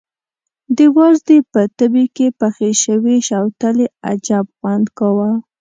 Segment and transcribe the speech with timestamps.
[0.77, 5.31] د وازدې په تبي کې پخې شوې شوتلې عجب خوند کاوه.